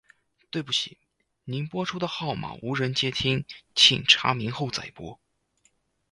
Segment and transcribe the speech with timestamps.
[0.49, 0.97] 對不起，
[1.43, 5.19] 您所播出的號碼無人接聽，請查明後再撥。